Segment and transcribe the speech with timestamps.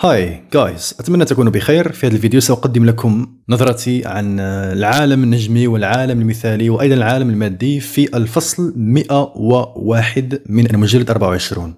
[0.00, 1.92] هاي جايز أتمنى تكونوا بخير.
[1.92, 8.16] في هذا الفيديو سأقدم لكم نظرتي عن العالم النجمي والعالم المثالي وأيضا العالم المادي في
[8.16, 11.74] الفصل 101 من المجلد 24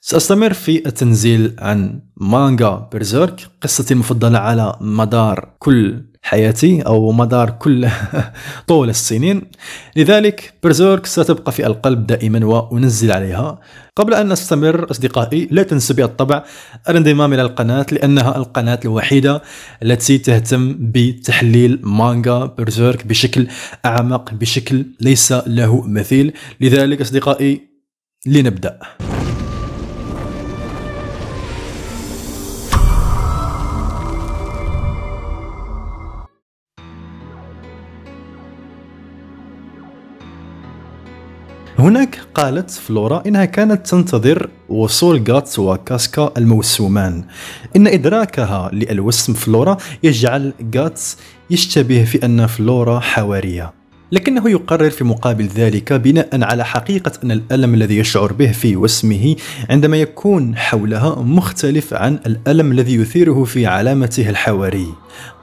[0.00, 7.88] سأستمر في التنزيل عن مانجا بيرزيرك قصتي المفضلة على مدار كل حياتي أو مدار كل
[8.68, 9.42] طول السنين.
[9.96, 13.58] لذلك برزيرك ستبقى في القلب دائما وأنزل عليها.
[13.96, 16.44] قبل أن نستمر أصدقائي لا تنسوا بالطبع
[16.88, 19.42] الانضمام إلى القناة لأنها القناة الوحيدة
[19.82, 23.46] التي تهتم بتحليل مانجا برزيرك بشكل
[23.86, 26.32] أعمق بشكل ليس له مثيل.
[26.60, 27.60] لذلك أصدقائي
[28.26, 28.78] لنبدأ.
[41.88, 47.24] هناك قالت فلورا إنها كانت تنتظر وصول غاتس وكاسكا الموسومان.
[47.76, 51.18] إن إدراكها للوسم فلورا يجعل غاتس
[51.50, 53.72] يشتبه في أن فلورا حوارية.
[54.12, 59.36] لكنه يقرر في مقابل ذلك بناء على حقيقة أن الألم الذي يشعر به في وسمه
[59.70, 64.88] عندما يكون حولها مختلف عن الألم الذي يثيره في علامته الحواري.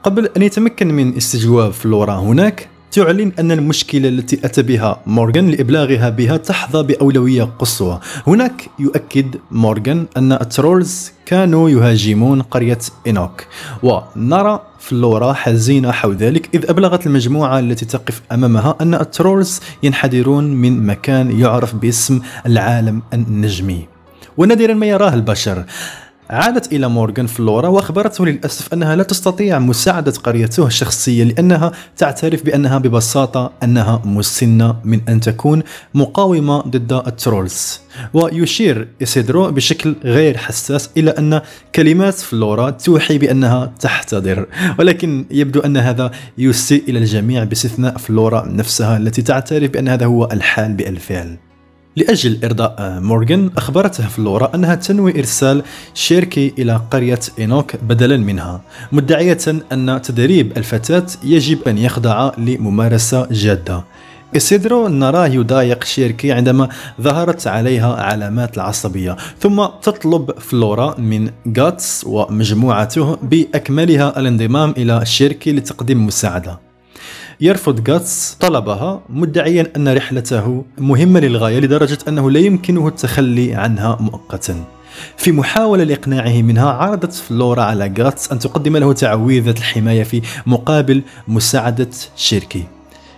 [0.02, 6.08] قبل أن يتمكن من استجواب فلورا هناك تعلن أن المشكلة التي أتى بها مورغان لإبلاغها
[6.08, 8.00] بها تحظى بأولوية قصوى.
[8.26, 13.44] هناك يؤكد مورغان أن ال trolls كانوا يهاجمون قرية إنوك.
[13.82, 20.44] ونرى فلورا حزينة حول ذلك إذ أبلغت المجموعة التي تقف أمامها أن ال trolls ينحدرون
[20.44, 23.86] من مكان يعرف باسم العالم النجمي.
[24.36, 25.64] ونادرا ما يراه البشر.
[26.30, 32.78] عادت إلى مورغان فلورا وأخبرته للأسف أنها لا تستطيع مساعدة قريته الشخصية لأنها تعترف بأنها
[32.78, 35.62] ببساطة أنها مسنة من أن تكون
[35.94, 37.80] مقاومة ضد ال trolls.
[38.14, 41.40] ويشير إسيدرو بشكل غير حساس إلى أن
[41.74, 44.46] كلمات فلورا توحي بأنها تحتضر
[44.78, 50.28] ولكن يبدو أن هذا يسيء إلى الجميع باستثناء فلورا نفسها التي تعترف بأن هذا هو
[50.32, 51.36] الحال بالفعل.
[51.96, 55.62] لأجل إرضاء مورغان أخبرته فلورا أنها تنوي إرسال
[55.94, 58.60] شيركي إلى قرية إينوك بدلا منها
[58.92, 59.38] مدعية
[59.72, 63.84] أن تدريب الفتاة يجب أن يخضع لممارسة جادة.
[64.36, 66.68] إسيدرو نراه يضايق شيركي عندما
[67.00, 76.06] ظهرت عليها علامات العصبية ثم تطلب فلورا من غاتس ومجموعته بأكملها الانضمام إلى شيركي لتقديم
[76.06, 76.65] مساعدة.
[77.40, 84.64] يرفض غاتس طلبها مدعيا أن رحلته مهمة للغاية لدرجة أنه لا يمكنه التخلي عنها مؤقتا.
[85.16, 91.02] في محاولة لإقناعه منها عرضت فلورا على غاتس أن تقدم له تعويذة الحماية في مقابل
[91.28, 92.64] مساعدة شيركي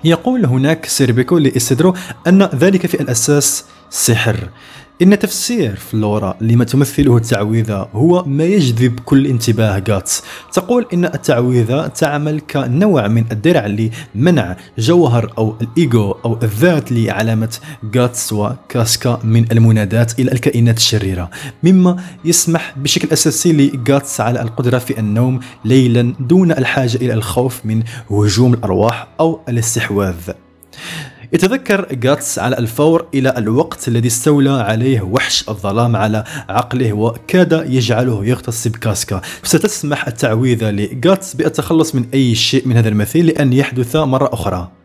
[0.05, 1.95] يقول هناك سيربيكو لإسيدرو
[2.27, 4.37] أن ذلك في الأساس سحر.
[5.03, 10.23] إن تفسير فلورا لما تمثله التعويذة هو ما يجذب كل انتباه غاتس
[10.53, 17.59] تقول إن التعويذة تعمل كنوع من الدرع لمنع جوهر أو الإيجو أو الذات لعلامة
[17.97, 21.31] غاتس وكاسكا من المنادات إلى الكائنات الشريرة.
[21.63, 27.83] مما يسمح بشكل أساسي لغاتس على القدرة في النوم ليلا دون الحاجة إلى الخوف من
[28.11, 30.17] هجوم الأرواح أو الاستحواذ.
[31.33, 38.25] يتذكر غاتس على الفور إلى الوقت الذي استولى عليه وحش الظلام على عقله وكاد يجعله
[38.27, 39.21] يغتصب كاسكا.
[39.43, 44.78] ستسمح التعويذة لغاتس بالتخلص من أي شيء من هذا المثيل لأن يحدث مرة أخرى.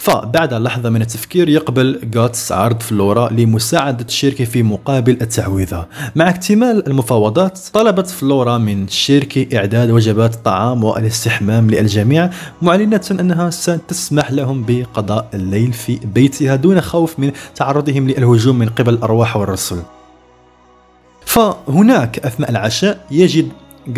[0.00, 6.86] فبعد لحظة من التفكير يقبل غاتس عرض فلورا لمساعدة شيركي في مقابل التعويذة مع اكتمال
[6.86, 12.30] المفاوضات طلبت فلورا من شيركي إعداد وجبات الطعام والاستحمام للجميع
[12.62, 18.94] معلنة أنها ستسمح لهم بقضاء الليل في بيتها دون خوف من تعرضهم للهجوم من قبل
[18.94, 19.82] الأرواح والرسل.
[21.26, 23.48] فهناك أثناء العشاء يجد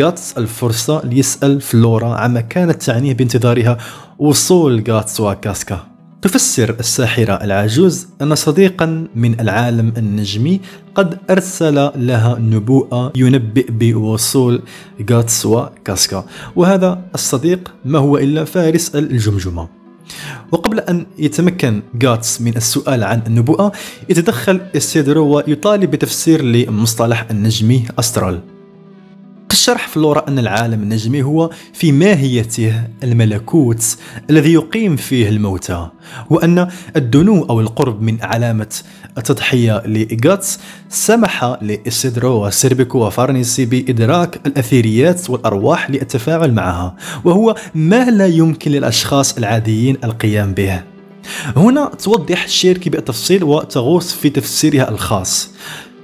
[0.00, 3.78] غاتس الفرصة ليسأل فلورا عما كانت تعنيه بانتظارها
[4.18, 5.91] وصول غاتس وكاسكا.
[6.22, 10.60] تفسر الساحرة العجوز أن صديقا من العالم النجمي
[10.94, 14.62] قد أرسل لها نبوءة ينبئ بوصول
[15.10, 16.24] غاتس وكاسكا
[16.57, 19.69] وهذا الصديق ما هو إلا فارس الجمجمة.
[20.53, 23.72] وقبل أن يتمكن غاتس من السؤال عن النبوءة
[24.09, 28.41] يتدخل إسيدرو ويطالب بتفسير لمصطلح النجمي astral.
[29.54, 33.97] شرح فلورا أن العالم النجمي هو في ماهيته الملكوت
[34.31, 35.89] الذي يقيم فيه الموتى
[36.31, 38.75] وأن الدنو أو القرب من علامة
[39.19, 40.59] التضحية لغاتس
[40.89, 49.97] سمح لإسيدرو وسيربيكو وفارنيسي بإدراك الأثيريات والأرواح للتفاعل معها وهو ما لا يمكن للأشخاص العاديين
[50.04, 50.83] القيام به.
[51.57, 55.51] هنا توضح شيركي بالتفصيل وتغوص في تفسيرها الخاص.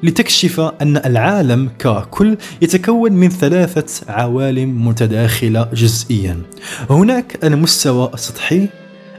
[0.03, 6.43] لتكشف أن العالم ككل يتكون من ثلاثة عوالم متداخلة جزئيا.
[6.91, 8.69] هناك المستوى السطحي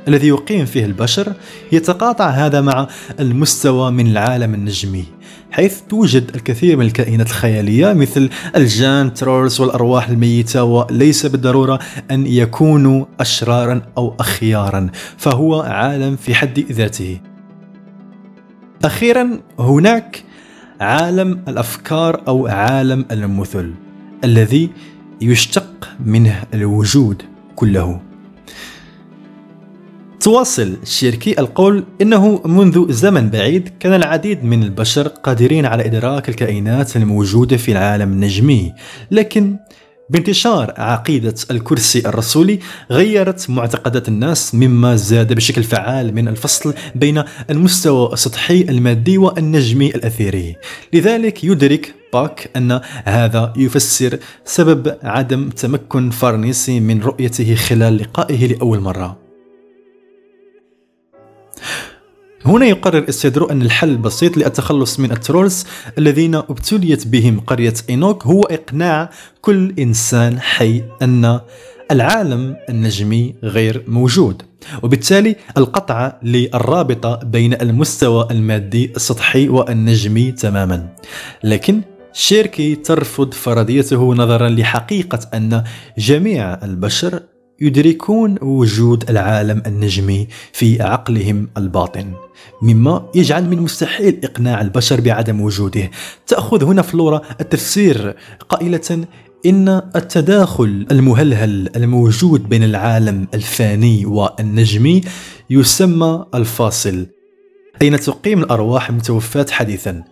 [0.08, 1.34] الذي يقيم فيه البشر
[1.72, 2.88] يتقاطع هذا مع
[3.20, 5.06] المستوى من العالم النجمي
[5.52, 11.80] حيث توجد الكثير من الكائنات الخيالية مثل الجان ترولز والأرواح الميتة وليس بالضرورة
[12.12, 17.20] أن يكونوا أشرارا أو أخيارا فهو عالم في حد ذاته.
[18.86, 20.24] أخيرا هناك
[20.80, 23.74] عالم الأفكار أو عالم المثل
[24.24, 24.70] الذي
[25.22, 27.22] يشتق منه الوجود
[27.56, 28.00] كله.
[30.20, 36.96] تواصل شيركي القول إنه منذ زمن بعيد كان العديد من البشر قادرين على إدراك الكائنات
[36.96, 38.74] الموجودة في العالم النجمي
[39.12, 39.58] لكن
[40.10, 42.60] بانتشار عقيدة الكرسي الرسولي
[42.92, 50.56] غيرت معتقدات الناس مما زاد بشكل فعال من الفصل بين المستوى السطحي المادي والنجمي الأثيري.
[50.94, 58.80] لذلك يدرك باك أن هذا يفسر سبب عدم تمكن فارنيسي من رؤيته خلال لقائه لأول
[58.80, 59.29] مرة.
[62.46, 65.66] هنا يقرر إسيدرو أن الحل البسيط للتخلص من ال trolls
[65.98, 69.10] الذين ابتليت بهم قرية إينوك هو إقناع
[69.42, 71.40] كل إنسان حي أن
[71.92, 74.42] العالم النجمي غير موجود
[74.84, 80.90] وبالتالي القطع للرابطة بين المستوى المادي السطحي والنجمي تماما.
[81.44, 81.82] لكن
[82.14, 85.64] شيركي ترفض فرضيته نظرا لحقيقة أن
[85.98, 87.20] جميع البشر
[87.62, 92.14] يدركون وجود العالم النجمي في عقلهم الباطن
[92.62, 95.92] مما يجعل من مستحيل إقناع البشر بعدم وجوده.
[96.28, 98.16] تأخذ هنا فلورا التفسير
[98.50, 99.06] قائلة
[99.46, 105.02] إن التداخل المهلهل الموجود بين العالم الفاني والنجمي
[105.50, 107.08] يسمى الفاصل
[107.82, 110.04] أين تقيم الأرواح المتوفاة حديثا.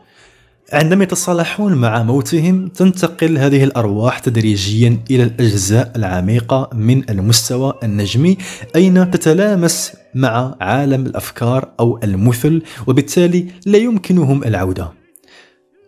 [0.74, 8.38] عندما يتصالحون مع موتهم تنتقل هذه الأرواح تدريجيا إلى الأجزاء العميقة من المستوى النجمي
[8.75, 14.92] أين تتلامس مع عالم الأفكار أو المثل وبالتالي لا يمكنهم العودة.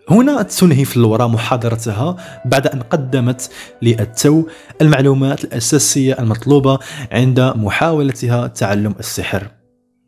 [0.09, 2.15] هنا تنهي فلورا محاضرتها
[2.45, 3.49] بعد أن قدمت
[3.81, 4.43] للتو
[4.81, 6.79] المعلومات الأساسية المطلوبة
[7.11, 9.47] عند محاولتها تعلم السحر.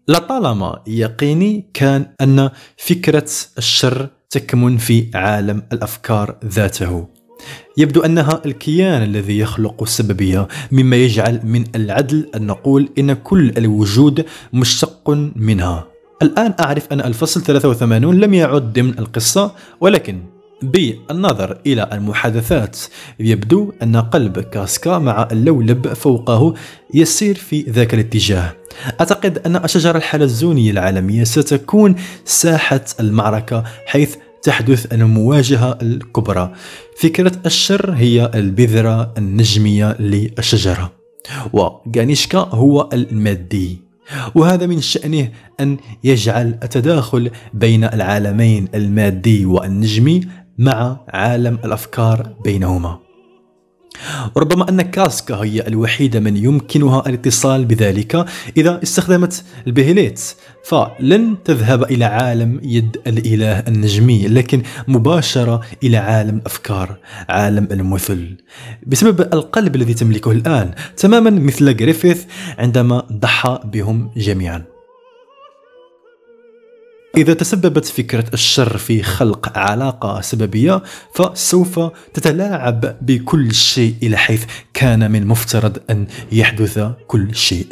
[0.07, 7.07] لطالما يقيني كان أن فكرة الشر تكمن في عالم الأفكار ذاته.
[7.77, 14.25] يبدو أنها الكيان الذي يخلق السببية مما يجعل من العدل أن نقول إن كل الوجود
[14.53, 15.87] مشتق منها.
[16.21, 20.23] الآن أعرف أن الفصل 83 لم يعد ضمن القصة ولكن
[20.61, 22.77] بالنظر إلى المحادثات
[23.19, 26.53] يبدو أن قلب كاسكا مع اللولب فوقه
[26.93, 28.53] يسير في ذاك الاتجاه.
[28.99, 36.53] أعتقد أن الشجرة الحلزونية العالمية ستكون ساحة المعركة حيث تحدث المواجهة الكبرى.
[36.97, 40.91] فكرة الشر هي البذرة النجمية للشجرة.
[41.53, 43.91] وغانيشكا هو المادي.
[44.35, 45.29] وهذا من شأنه
[45.59, 50.21] أن يجعل التداخل بين العالمين المادي والنجمي
[50.57, 52.99] مع عالم الأفكار بينهما.
[54.37, 58.25] ربما أن كاسكا هي الوحيدة من يمكنها الاتصال بذلك
[58.57, 60.21] إذا استخدمت البهليت
[60.65, 66.97] فلن تذهب إلى عالم يد الإله النجمي لكن مباشرة إلى عالم الأفكار
[67.29, 68.37] عالم المثل.
[68.87, 72.25] بسبب القلب الذي تملكه الآن تماما مثل جريفيث
[72.57, 74.70] عندما ضحى بهم جميعا.
[77.17, 80.81] إذا تسببت فكرة الشر في خلق علاقة سببية
[81.13, 81.79] فسوف
[82.13, 87.67] تتلاعب بكل شيء إلى حيث كان من مفترض أن يحدث كل شيء.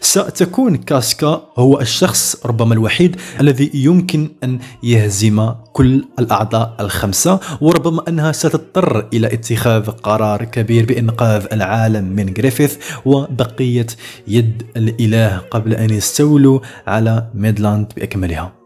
[0.00, 8.32] ستكون كاسكا هو الشخص ربما الوحيد الذي يمكن أن يهزم كل الأعضاء الخمسة وربما أنها
[8.32, 13.86] ستضطر إلى اتخاذ قرار كبير بإنقاذ العالم من غريفيث وبقية
[14.28, 18.57] يد الإله قبل أن يستولوا على ميدلاند بأكملها.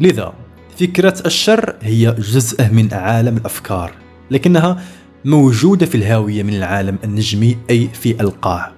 [0.00, 0.32] لذا
[0.78, 3.92] فكرة الشر هي جزء من عالم الأفكار
[4.30, 4.82] لكنها
[5.24, 8.72] موجودة في الهاوية من العالم النجمي أي في القاع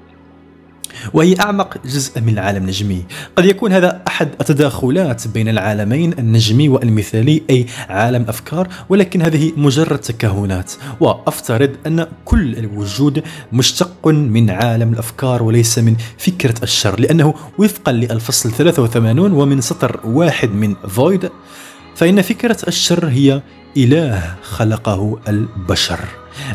[1.15, 3.05] وهي أعمق جزء من العالم النجمي.
[3.37, 9.99] قد يكون هذا أحد التداخلات بين العالمين النجمي والمثالي أي عالم الأفكار ولكن هذه مجرد
[9.99, 10.73] تكهنات.
[11.01, 13.23] وأفترض أن كل الوجود
[13.53, 20.51] مشتق من عالم الأفكار وليس من فكرة الشر لأنه وفقا للفصل 83 ومن سطر واحد
[20.51, 21.31] من فويد
[21.95, 23.43] فإن فكرة الشر هي
[23.77, 26.01] إله خلقه البشر.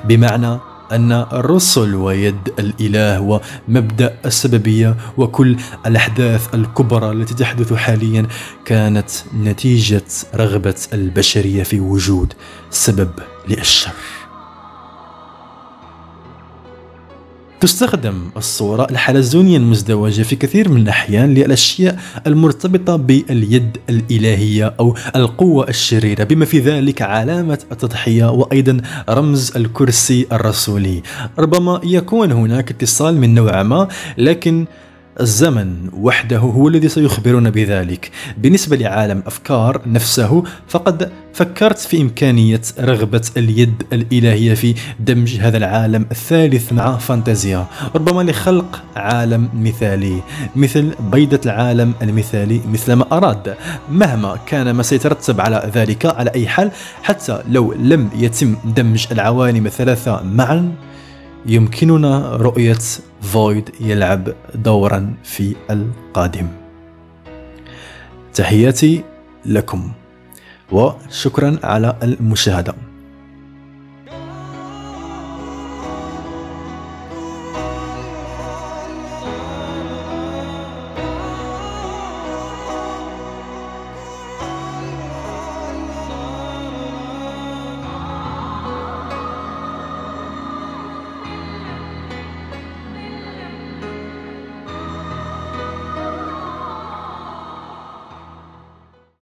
[0.06, 0.58] بمعنى
[0.92, 3.20] أن الرسل ويد الإله
[3.68, 8.28] ومبدأ السببية وكل الأحداث الكبرى التي تحدث حاليا
[8.66, 9.10] كانت
[9.44, 10.04] نتيجة
[10.36, 12.34] رغبة البشرية في وجود
[12.70, 13.10] سبب
[13.48, 13.92] للشر.
[17.62, 26.24] تستخدم الصورة الحلزونية المزدوجة في كثير من الأحيان للأشياء المرتبطة باليد الإلهية أو القوة الشريرة
[26.24, 31.04] بما في ذلك علامة التضحية وأيضا رمز الكرسي الرسولي.
[31.40, 33.88] ربما يكون هناك اتصال من نوع ما
[34.18, 34.66] لكن
[35.22, 38.12] الزمن وحده هو الذي سيخبرنا بذلك.
[38.38, 46.06] بالنسبة لعالم أفكار نفسه فقد فكرت في إمكانية رغبة اليد الإلهية في دمج هذا العالم
[46.12, 47.66] الثالث مع فانتازيا.
[47.96, 50.22] ربما لخلق عالم مثالي
[50.56, 53.56] مثل بيضة العالم المثالي مثل ما أراد.
[53.92, 56.72] مهما كان ما سيترتب على ذلك على أي حال
[57.04, 60.76] حتى لو لم يتم دمج العوالم الثلاثة معا
[61.46, 62.78] يمكننا رؤية
[63.22, 66.48] فويد يلعب دورا في القادم.
[68.34, 69.04] تحياتي
[69.46, 69.92] لكم
[70.72, 72.89] وشكرا على المشاهدة.